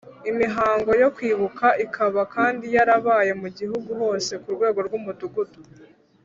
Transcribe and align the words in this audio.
Imihango 0.31 0.91
yo 1.01 1.09
kwibuka 1.15 1.67
ikaba 1.85 2.21
kandi 2.35 2.65
yarabaye 2.75 3.31
mu 3.41 3.49
Gihugu 3.57 3.89
hose 4.01 4.31
ku 4.41 4.49
rwego 4.55 4.79
rw 4.87 4.93
Umudugudu 4.99 5.59